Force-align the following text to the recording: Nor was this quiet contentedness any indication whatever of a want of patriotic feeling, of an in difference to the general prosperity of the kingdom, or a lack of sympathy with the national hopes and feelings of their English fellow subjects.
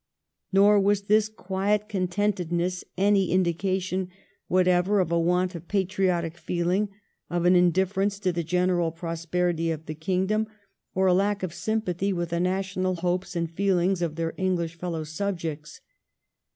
Nor 0.51 0.79
was 0.79 1.03
this 1.03 1.29
quiet 1.29 1.87
contentedness 1.87 2.83
any 2.97 3.29
indication 3.29 4.09
whatever 4.47 4.99
of 4.99 5.11
a 5.11 5.19
want 5.19 5.53
of 5.53 5.67
patriotic 5.67 6.39
feeling, 6.39 6.89
of 7.29 7.45
an 7.45 7.55
in 7.55 7.69
difference 7.69 8.17
to 8.21 8.31
the 8.31 8.43
general 8.43 8.91
prosperity 8.91 9.69
of 9.69 9.85
the 9.85 9.93
kingdom, 9.93 10.47
or 10.95 11.05
a 11.05 11.13
lack 11.13 11.43
of 11.43 11.53
sympathy 11.53 12.11
with 12.11 12.29
the 12.29 12.39
national 12.39 12.95
hopes 12.95 13.35
and 13.35 13.51
feelings 13.51 14.01
of 14.01 14.15
their 14.15 14.33
English 14.37 14.73
fellow 14.73 15.03
subjects. 15.03 15.81